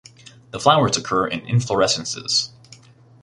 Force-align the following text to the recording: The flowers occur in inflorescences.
The 0.49 0.59
flowers 0.59 0.97
occur 0.97 1.27
in 1.27 1.41
inflorescences. 1.41 2.49